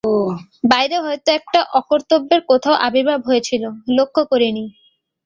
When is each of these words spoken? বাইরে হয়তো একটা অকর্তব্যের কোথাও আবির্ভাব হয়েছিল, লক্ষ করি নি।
বাইরে 0.63 0.97
হয়তো 0.99 1.29
একটা 1.31 1.59
অকর্তব্যের 1.79 2.41
কোথাও 2.49 2.75
আবির্ভাব 2.87 3.19
হয়েছিল, 3.25 3.63
লক্ষ 3.97 4.15
করি 4.31 4.49
নি। 4.51 4.65